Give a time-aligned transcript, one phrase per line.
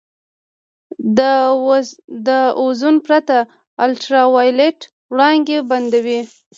[2.27, 2.29] د
[2.61, 3.27] اوزون پرت
[3.83, 4.79] الټراوایلټ
[5.11, 6.21] وړانګې بندوي.